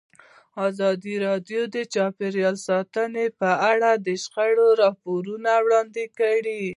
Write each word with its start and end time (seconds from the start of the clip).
ازادي 0.67 1.15
راډیو 1.25 1.61
د 1.75 1.77
چاپیریال 1.93 2.55
ساتنه 2.67 3.23
په 3.39 3.49
اړه 3.71 3.89
د 4.05 4.07
شخړو 4.23 4.67
راپورونه 4.83 5.51
وړاندې 5.65 6.05
کړي. 6.19 6.63